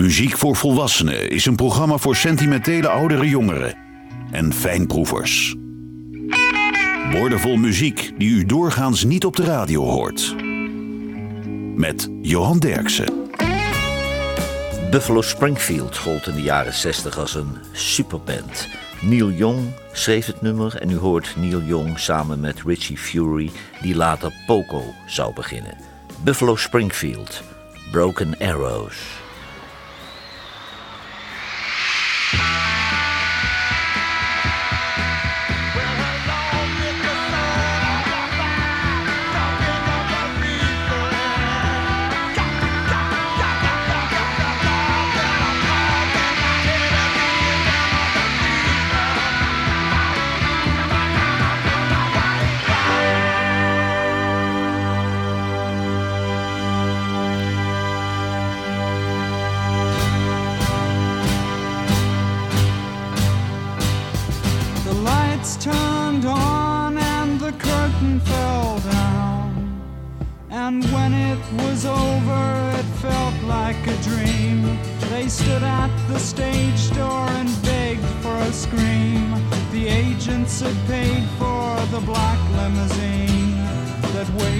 [0.00, 3.74] Muziek voor Volwassenen is een programma voor sentimentele oudere jongeren
[4.30, 5.56] en fijnproevers.
[7.12, 10.34] Woordenvol muziek die u doorgaans niet op de radio hoort.
[11.76, 13.30] Met Johan Derksen.
[14.90, 18.68] Buffalo Springfield gold in de jaren 60 als een superband.
[19.00, 19.60] Neil Young
[19.92, 23.50] schreef het nummer en u hoort Neil Young samen met Richie Fury,
[23.82, 25.76] die later Poco zou beginnen.
[26.24, 27.42] Buffalo Springfield,
[27.90, 29.19] Broken Arrows.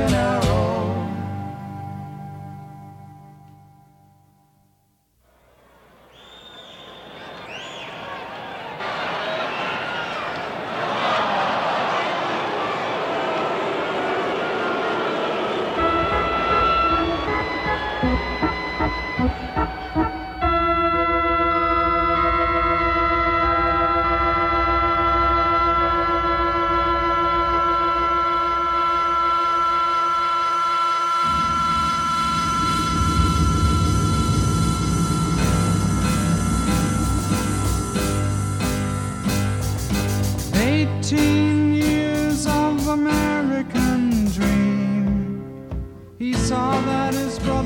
[0.00, 0.49] an hour.
[46.52, 47.59] all that is broken.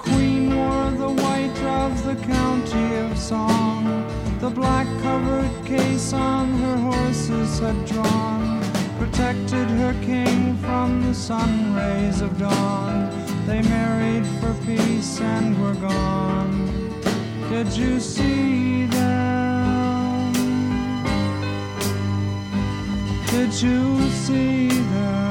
[0.00, 3.84] Queen wore the white of the county of song.
[4.40, 8.62] The black covered case on her horses had drawn,
[8.98, 13.10] protected her king from the sun rays of dawn.
[13.46, 16.54] They married for peace and were gone.
[17.50, 18.86] Did you see
[23.30, 25.29] Did you see them?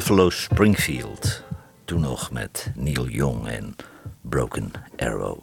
[0.00, 1.42] Buffalo Springfield.
[1.84, 3.76] Toen nog met Neil Young en
[4.20, 5.38] Broken Arrow.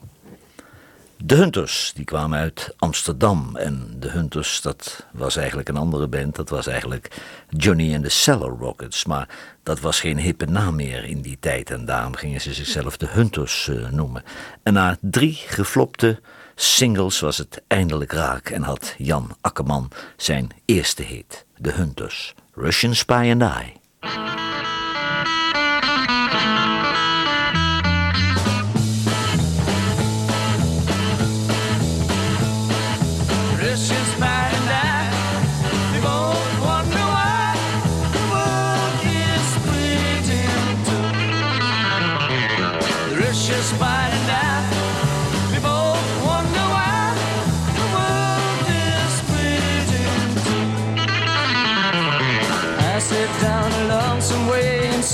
[1.18, 3.56] De Hunters, die kwamen uit Amsterdam.
[3.56, 6.36] En de Hunters, dat was eigenlijk een andere band.
[6.36, 7.12] Dat was eigenlijk
[7.50, 9.06] Johnny and the Cellar Rockets.
[9.06, 9.30] Maar
[9.64, 11.72] dat was geen hippe naam meer in die tijd.
[11.72, 14.24] En daarom gingen ze zichzelf de Hunters uh, noemen.
[14.64, 16.20] En na drie geflopte
[16.56, 18.50] singles was het eindelijk raak.
[18.50, 21.46] En had Jan Akkerman zijn eerste hit.
[21.58, 22.34] De Hunters.
[22.54, 24.47] Russian Spy and I.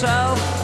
[0.03, 0.62] yourself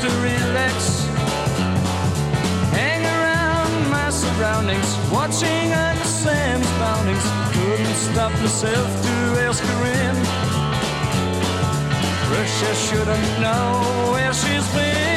[0.00, 1.06] to relax.
[2.70, 7.24] Hang around my surroundings, watching Uncle Sam's boundings.
[7.52, 9.14] Couldn't stop myself to
[9.46, 10.16] ask her in.
[12.30, 15.07] Russia shouldn't know where she's been.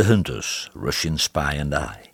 [0.00, 2.10] The Hunters, Russian Spy and I.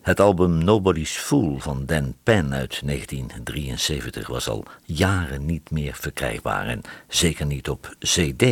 [0.00, 6.66] Het album Nobody's Fool van Dan Penn uit 1973 was al jaren niet meer verkrijgbaar
[6.66, 8.42] en zeker niet op CD.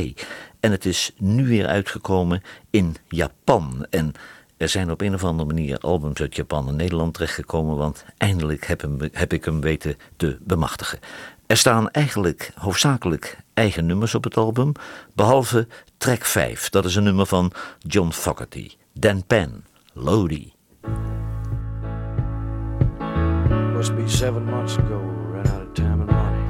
[0.61, 3.87] En het is nu weer uitgekomen in Japan.
[3.91, 4.13] En
[4.57, 8.67] er zijn op een of andere manier albums uit Japan en Nederland terechtgekomen, want eindelijk
[8.67, 10.99] heb, heb ik hem weten te bemachtigen.
[11.47, 14.73] Er staan eigenlijk hoofdzakelijk eigen nummers op het album,
[15.15, 16.69] behalve track 5.
[16.69, 20.53] Dat is een nummer van John Fogerty, Dan Penn, Lodi.
[23.77, 25.01] Must be seven months ago,
[25.33, 26.45] ran out of time and money.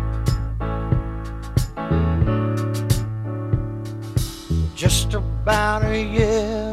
[4.74, 6.69] Just about a year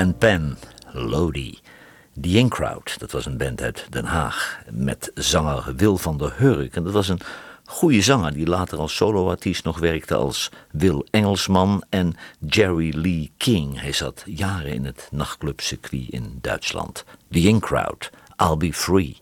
[0.00, 0.56] En Pen,
[0.92, 1.58] Lodi.
[2.20, 4.58] The In Crowd, dat was een band uit Den Haag.
[4.70, 6.76] Met zanger Wil van der Hurk.
[6.76, 7.20] En dat was een
[7.64, 12.16] goede zanger die later als soloartiest nog werkte als Wil Engelsman en
[12.46, 13.80] Jerry Lee King.
[13.80, 17.04] Hij zat jaren in het nachtclubcircuit in Duitsland.
[17.30, 19.16] The In Crowd, I'll Be Free.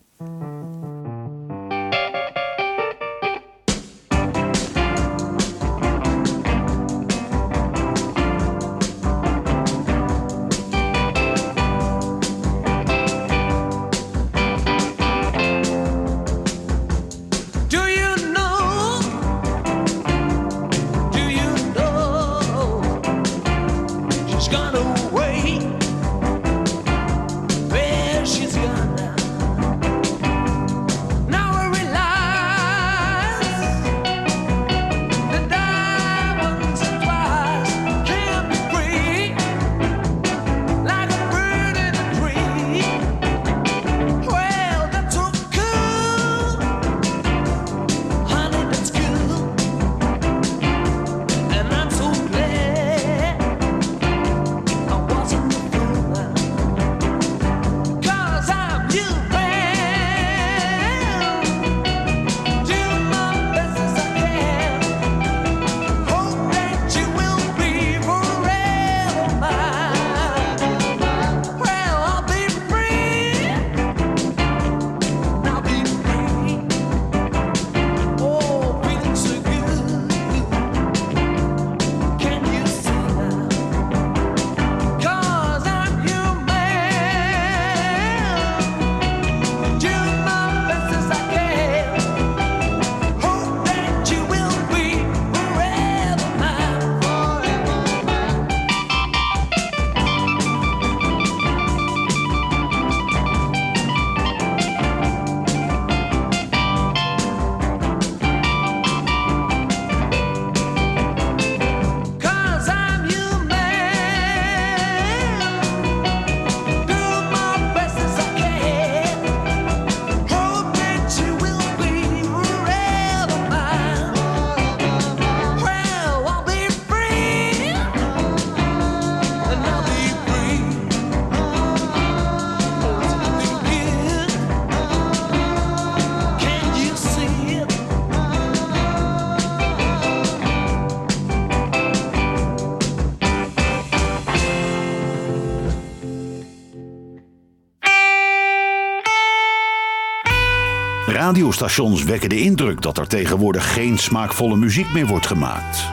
[151.28, 155.84] Radiostations wekken de indruk dat er tegenwoordig geen smaakvolle muziek meer wordt gemaakt.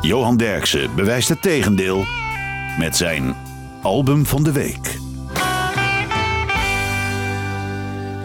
[0.00, 2.04] Johan Derksen bewijst het tegendeel
[2.78, 3.36] met zijn
[3.82, 4.98] album van de week.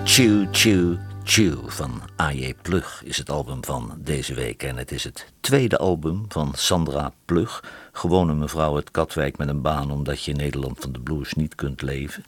[0.03, 2.53] Chew, Chew, Chew van A.J.
[2.61, 4.63] Plug is het album van deze week.
[4.63, 7.63] En het is het tweede album van Sandra Plug.
[7.91, 11.55] Gewone mevrouw uit Katwijk met een baan omdat je in Nederland van de blues niet
[11.55, 12.23] kunt leven.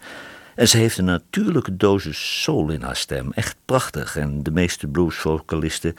[0.55, 3.31] En ze heeft een natuurlijke dosis soul in haar stem.
[3.31, 4.15] Echt prachtig.
[4.15, 5.95] En de meeste bluesvocalisten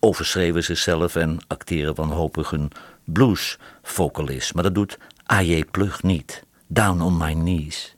[0.00, 2.70] overschreven zichzelf en acteren wanhopig een
[3.04, 4.54] bluesvocalist.
[4.54, 4.98] Maar dat doet
[5.32, 5.64] A.J.
[5.70, 6.42] Plug niet.
[6.66, 7.96] Down on my knees.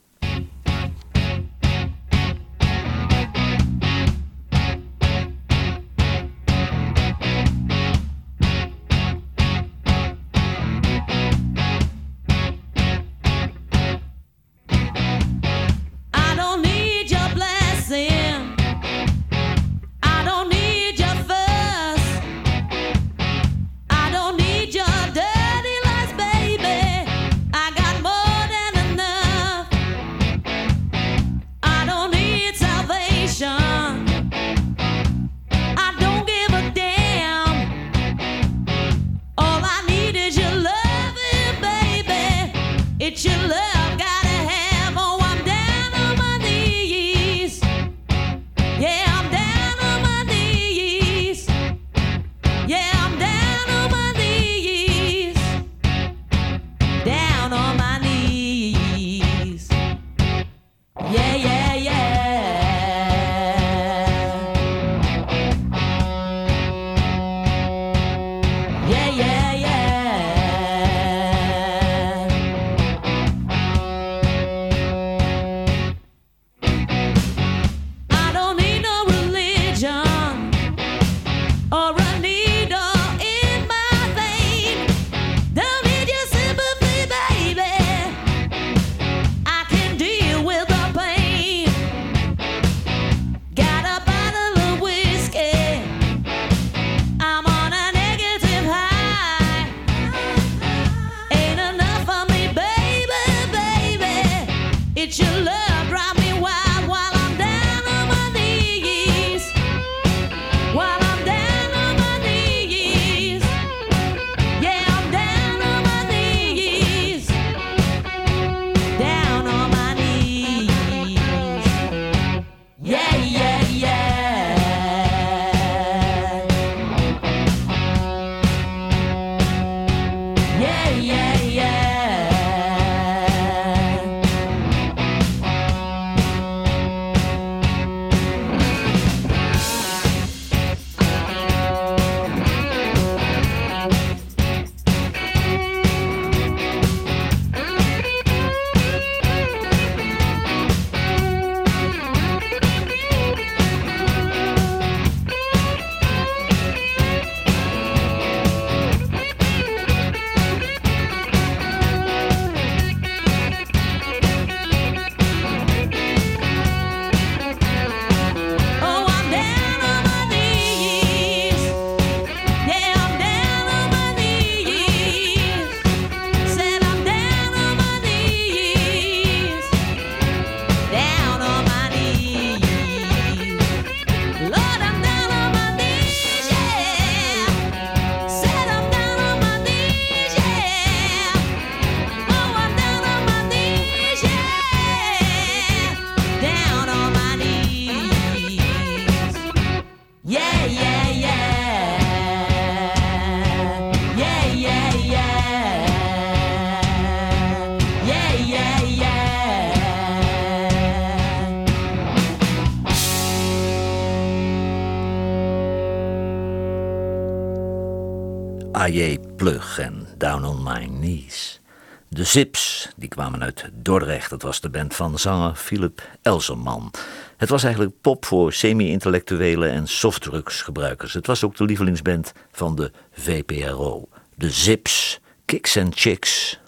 [218.89, 221.59] Plug en Down on My Knees.
[222.07, 224.29] De Zips, die kwamen uit Dordrecht.
[224.29, 226.91] Dat was de band van zanger Philip Elserman.
[227.37, 231.13] Het was eigenlijk pop voor semi-intellectuele en softdrugsgebruikers.
[231.13, 234.07] Het was ook de lievelingsband van de VPRO.
[234.35, 236.59] De Zips, Kicks and Chicks.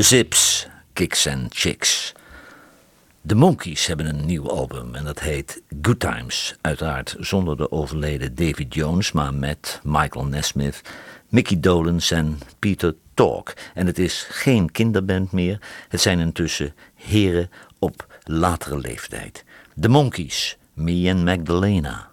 [0.00, 2.12] The Zips, Kicks and Chicks.
[3.20, 6.56] De Monkeys hebben een nieuw album en dat heet Good Times.
[6.60, 10.80] Uiteraard zonder de overleden David Jones, maar met Michael Nesmith,
[11.28, 13.52] Mickey Dolans en Peter Talk.
[13.74, 19.44] En het is geen kinderband meer, het zijn intussen heren op latere leeftijd.
[19.80, 22.09] The Monkeys, Me and Magdalena.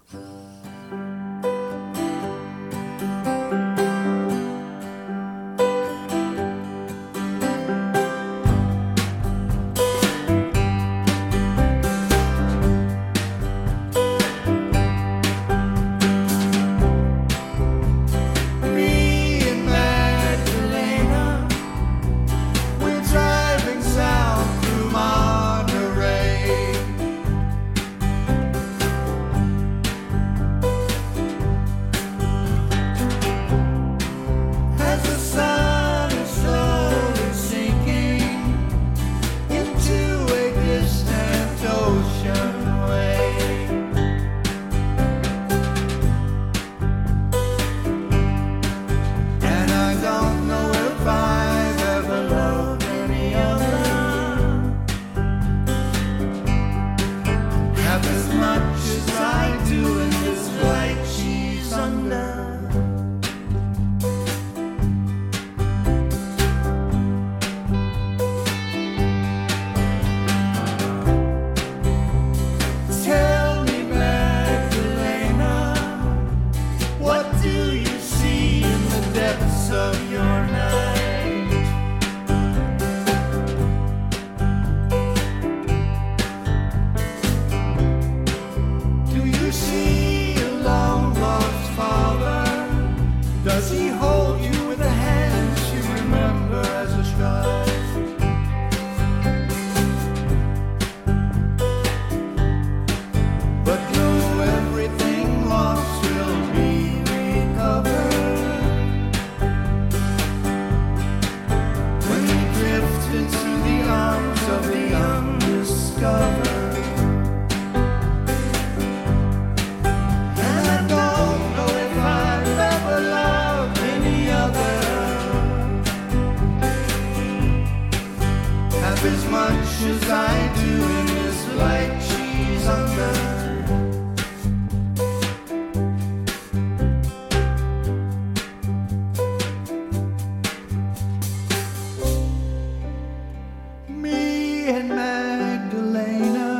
[144.68, 146.52] And Magdalena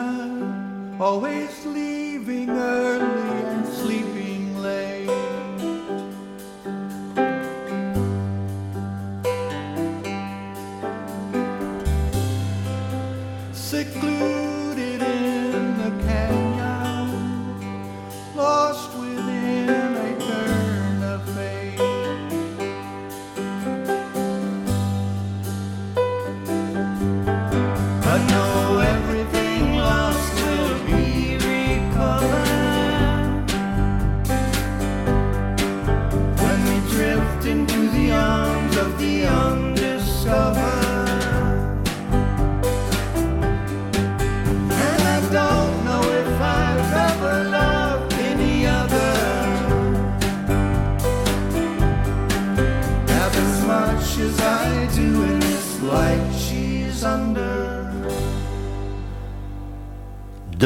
[0.98, 1.66] always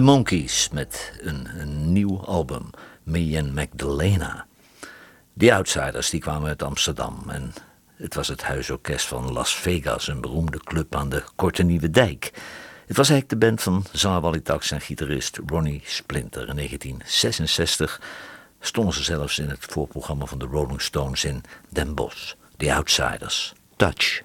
[0.01, 2.69] The Monkees met een, nieuw album,
[3.03, 4.45] Me and Magdalena.
[5.33, 7.53] Die Outsiders die kwamen uit Amsterdam en
[7.95, 12.31] het was het huisorkest van Las Vegas, een beroemde club aan de Korte Nieuwe Dijk.
[12.87, 16.47] Het was eigenlijk de band van zanger Wally en gitarist Ronnie Splinter.
[16.47, 18.01] In 1966
[18.59, 22.33] stonden ze zelfs in het voorprogramma van de Rolling Stones in Den Bosch.
[22.57, 24.21] The Outsiders, Touch.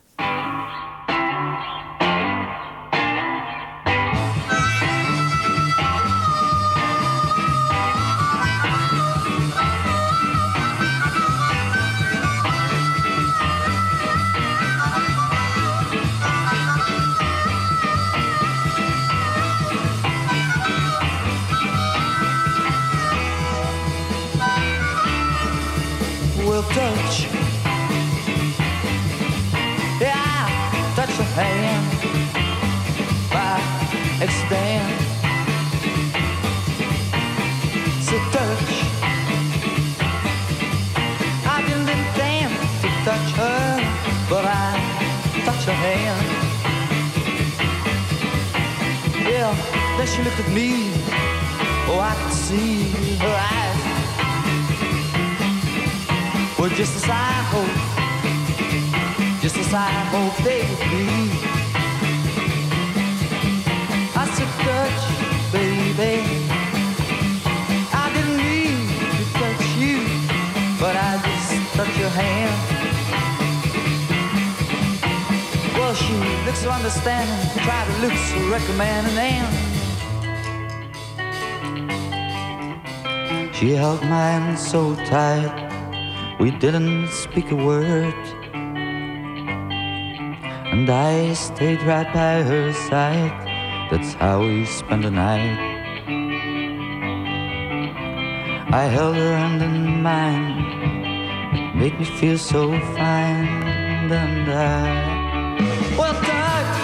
[83.97, 86.37] Held my hand so tight.
[86.39, 88.15] We didn't speak a word.
[90.73, 93.33] And I stayed right by her side.
[93.91, 95.59] That's how we spent the night.
[98.71, 100.59] I held her hand in mine.
[101.55, 103.49] It made me feel so fine.
[104.13, 105.97] And I.
[105.97, 106.77] Well, touch.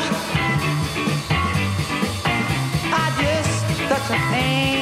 [3.01, 4.82] I just touched her hand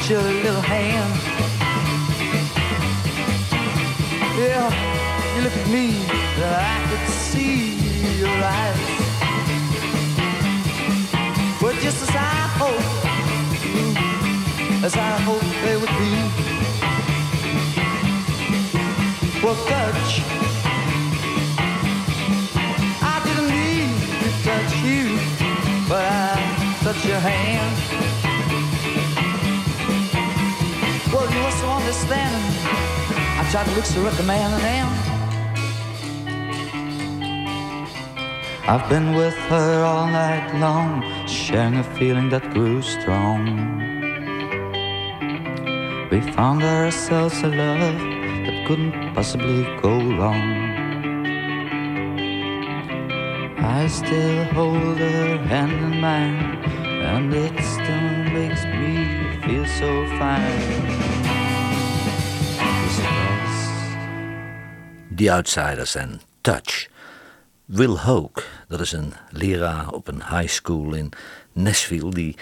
[0.00, 1.12] Touched your little hand.
[4.38, 6.06] Yeah, you look at me,
[6.42, 7.74] I could see
[8.18, 8.80] your eyes.
[11.60, 13.04] Well, just as I hoped,
[13.76, 16.12] mm, as I hoped they would be.
[19.44, 20.22] Well, touch.
[23.02, 25.04] I didn't need to touch you,
[25.90, 27.79] but I touched your hand.
[31.20, 32.48] You were so understanding.
[33.40, 34.88] I tried to look so recommending, and
[38.66, 43.44] I've been with her all night long, sharing a feeling that grew strong.
[46.10, 47.98] We found ourselves a love
[48.46, 50.48] that couldn't possibly go wrong.
[53.58, 56.64] I still hold her hand in mine,
[57.12, 60.88] and it still makes me feel so fine.
[65.16, 66.88] The Outsiders en Touch.
[67.64, 71.12] Will Hoke, dat is een leraar op een high school in
[71.52, 72.36] Nashville die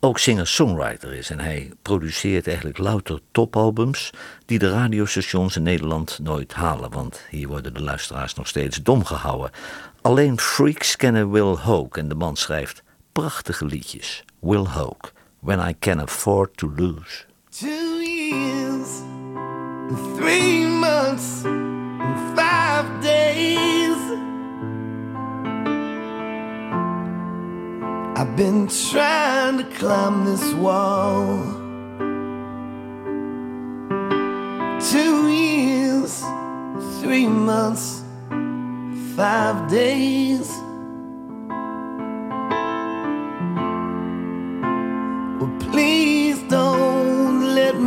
[0.00, 1.30] ook singer-songwriter is.
[1.30, 4.10] En hij produceert eigenlijk louter topalbums
[4.46, 6.90] die de radiostations in Nederland nooit halen.
[6.90, 9.50] Want hier worden de luisteraars nog steeds dom gehouden.
[10.00, 14.24] Alleen freaks kennen Will Hoke en de man schrijft prachtige liedjes.
[14.40, 15.10] Will Hoke,
[15.44, 17.26] When I Can Afford to Lose.
[17.52, 19.02] Two years
[20.16, 21.42] three months,
[22.34, 23.98] five days.
[28.16, 31.42] I've been trying to climb this wall.
[34.92, 36.22] Two years,
[37.00, 38.02] three months,
[39.16, 40.50] five days.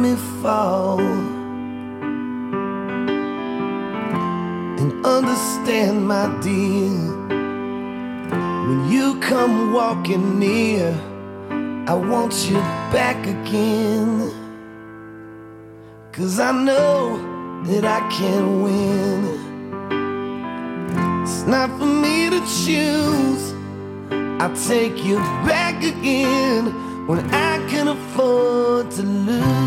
[0.01, 0.99] Me fall.
[4.79, 7.17] And understand, my dear.
[8.67, 10.93] When you come walking near,
[11.88, 12.57] I want you
[12.91, 14.31] back again.
[16.12, 17.17] Cause I know
[17.65, 19.47] that I can win.
[21.23, 23.53] It's not for me to choose.
[24.41, 26.65] I'll take you back again
[27.07, 29.66] when I can afford to lose.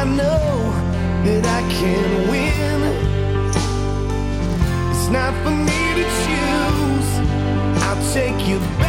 [0.00, 0.72] I know
[1.26, 2.80] that I can win.
[4.90, 7.10] It's not for me to choose.
[7.84, 8.79] I'll take you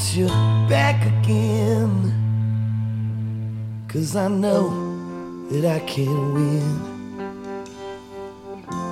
[0.00, 0.28] want you
[0.68, 1.90] back again.
[3.88, 4.70] Cause I know
[5.50, 7.86] that I can win.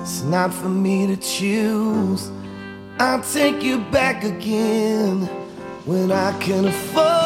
[0.01, 2.29] It's not for me to choose.
[2.99, 5.21] I'll take you back again
[5.85, 7.18] when I can afford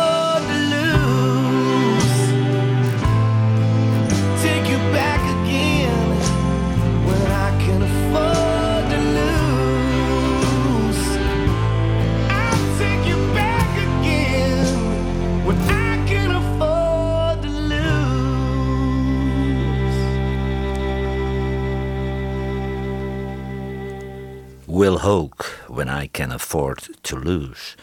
[26.34, 27.76] Afford to Lose.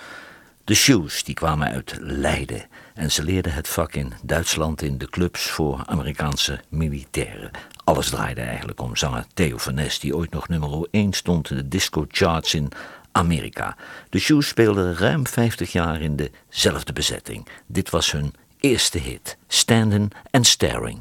[0.64, 5.06] De Shoes die kwamen uit Leiden en ze leerden het vak in Duitsland in de
[5.06, 7.50] clubs voor Amerikaanse militairen.
[7.84, 11.68] Alles draaide eigenlijk om zanger Theo van die ooit nog nummer 1 stond in de
[11.68, 12.68] disco charts in
[13.12, 13.76] Amerika.
[14.08, 17.48] De Shoes speelden ruim 50 jaar in dezelfde bezetting.
[17.66, 21.00] Dit was hun eerste hit, Standing and Staring.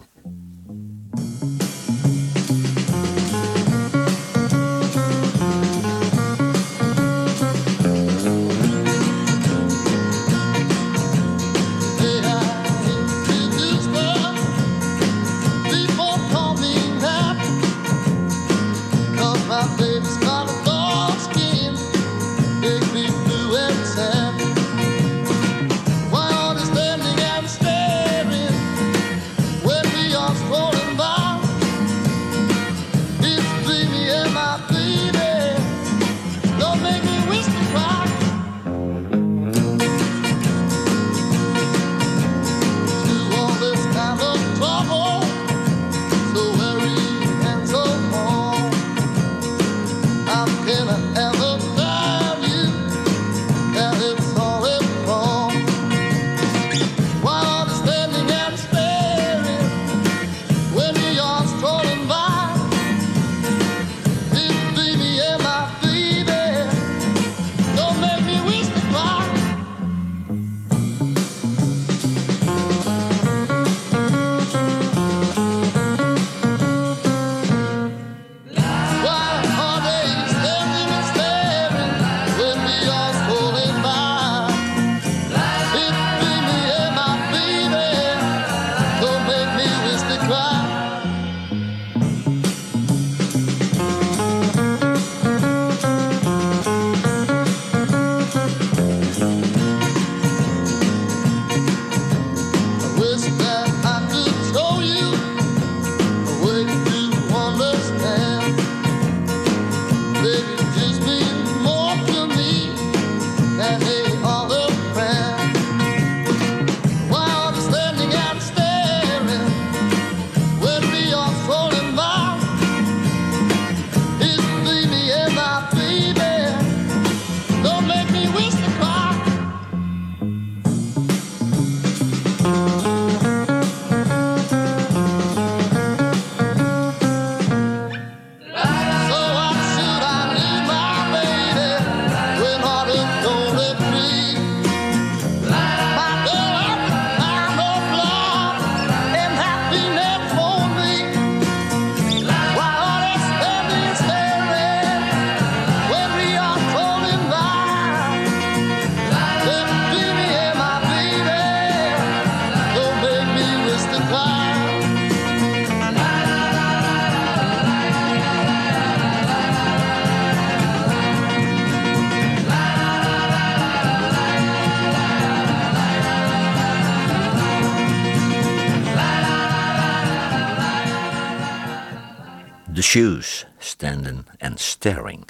[182.90, 185.28] Shoes, Standing and Staring.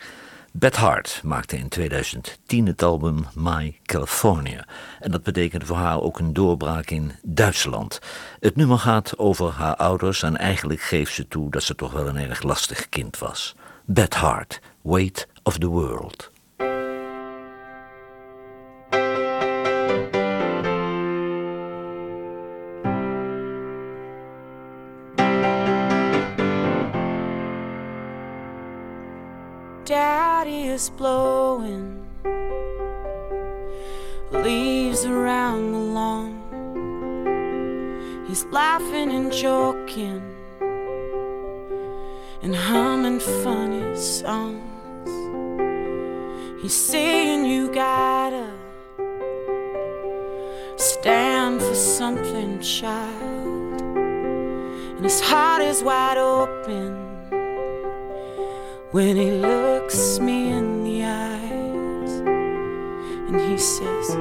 [0.52, 4.68] Beth Hart maakte in 2010 het album My California.
[5.00, 8.00] En dat betekende voor haar ook een doorbraak in Duitsland.
[8.40, 12.08] Het nummer gaat over haar ouders en eigenlijk geeft ze toe dat ze toch wel
[12.08, 13.56] een erg lastig kind was.
[13.86, 16.32] Beth Hart, Weight of the World.
[29.90, 32.06] Daddy is blowing
[34.30, 36.36] leaves around the lawn.
[38.28, 40.22] He's laughing and joking
[42.44, 45.10] and humming funny songs.
[46.62, 48.48] He's saying you gotta
[50.78, 53.82] stand for something, child.
[53.82, 57.09] And his heart is wide open
[58.92, 62.12] when he looks me in the eyes
[63.30, 64.16] and he says,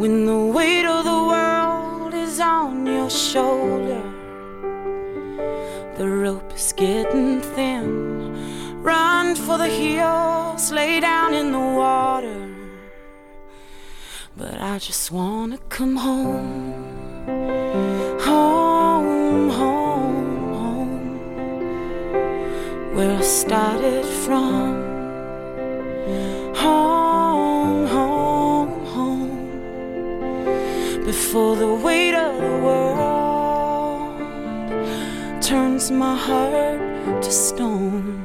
[0.00, 4.02] When the weight of the world is on your shoulder,
[5.96, 8.80] the rope is getting thin.
[8.80, 12.54] Run for the hills, lay down in the water.
[14.36, 16.73] But I just wanna come home,
[23.04, 24.72] where I started from.
[26.64, 29.36] Home, home, home.
[31.04, 34.16] Before the weight of the world
[35.42, 38.22] turns my heart to stone.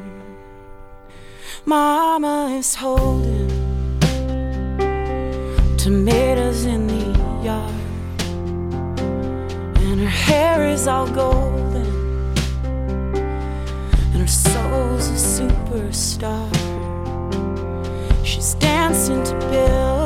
[1.65, 3.49] Mama is holding
[5.77, 7.05] tomatoes in the
[7.43, 7.73] yard,
[9.83, 11.88] and her hair is all golden
[14.53, 16.49] soul's a superstar.
[18.25, 19.98] She's dancing to Billy's.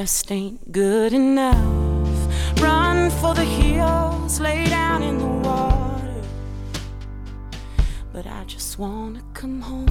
[0.00, 2.58] Or best ain't good enough.
[2.58, 6.22] Run for the hills, lay down in the water.
[8.10, 9.60] But I just wanna come.
[9.60, 9.86] Home,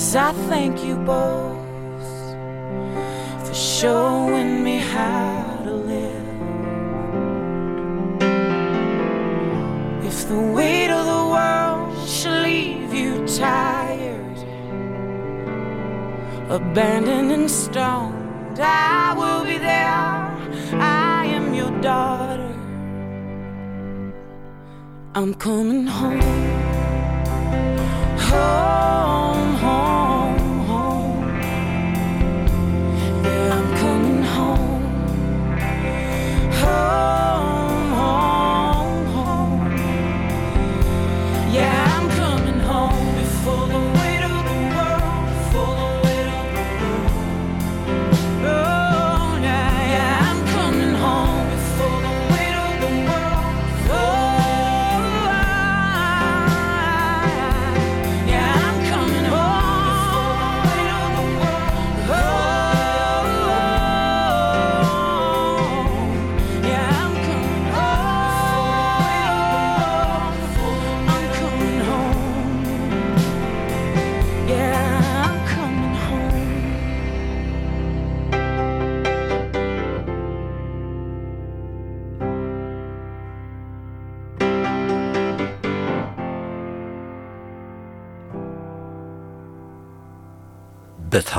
[0.00, 1.58] Cause I thank you both
[3.46, 6.28] for showing me how to live.
[10.02, 14.38] If the weight of the world should leave you tired,
[16.48, 20.00] abandoned and stoned, I will be there.
[20.80, 22.54] I am your daughter.
[25.14, 26.22] I'm coming home.
[28.30, 29.19] Home,
[29.60, 31.20] home.
[33.24, 34.82] Yeah, I'm coming home.
[36.60, 37.09] Home,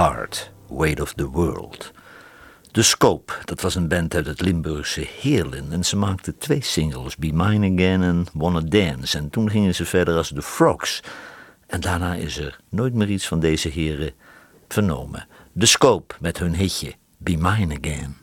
[0.01, 1.91] Hart, Weight of the World.
[2.71, 7.15] De Scope, dat was een band uit het Limburgse Heerlen en ze maakten twee singles,
[7.15, 9.17] Be Mine Again en Wanna Dance.
[9.17, 11.03] En toen gingen ze verder als The Frogs.
[11.67, 14.13] En daarna is er nooit meer iets van deze heren
[14.67, 15.27] vernomen.
[15.51, 18.20] De Scope met hun hitje Be Mine Again.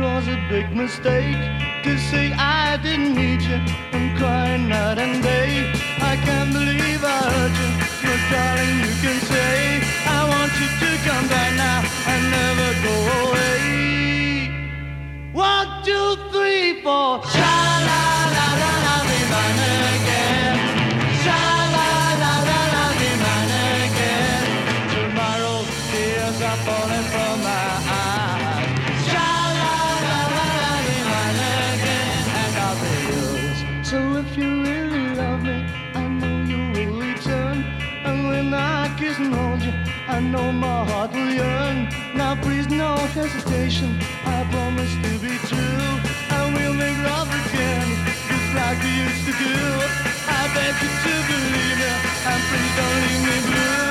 [0.00, 1.36] It was a big mistake.
[1.84, 3.19] To say I didn't
[41.12, 41.88] will yearn.
[42.14, 43.98] Now please, no hesitation.
[44.24, 45.88] I promise to be true.
[46.36, 47.88] And we'll make love again,
[48.28, 49.56] just like we used to do.
[50.38, 51.92] I beg you to believe me,
[52.30, 53.89] and please don't leave me blue.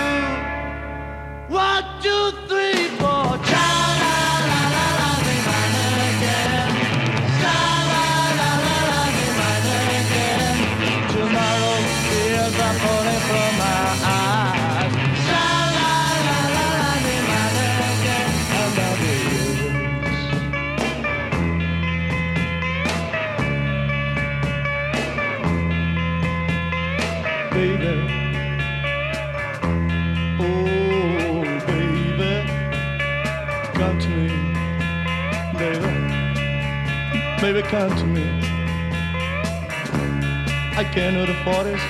[37.72, 38.24] Baby, come to me.
[40.76, 41.82] I can't afford this.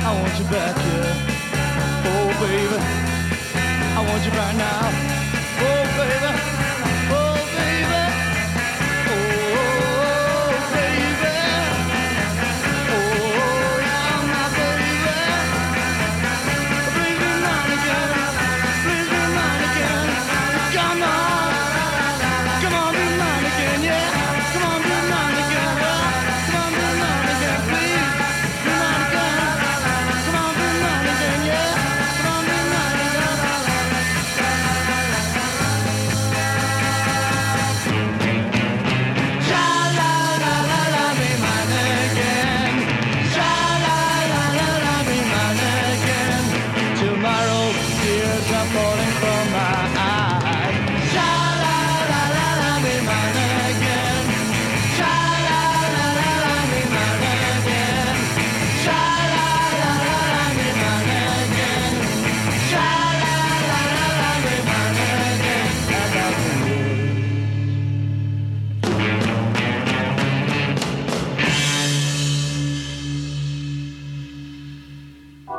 [0.00, 1.14] I want you back here.
[2.06, 2.78] Oh, baby,
[3.96, 4.90] I want you right now.
[5.60, 5.96] Oh,